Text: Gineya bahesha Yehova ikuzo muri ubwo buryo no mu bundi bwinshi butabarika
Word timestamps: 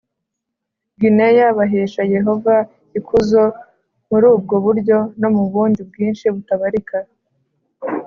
Gineya 0.99 1.45
bahesha 1.57 2.01
Yehova 2.15 2.55
ikuzo 2.99 3.43
muri 4.09 4.25
ubwo 4.35 4.55
buryo 4.65 4.97
no 5.21 5.29
mu 5.35 5.43
bundi 5.51 5.81
bwinshi 5.89 6.25
butabarika 6.35 6.97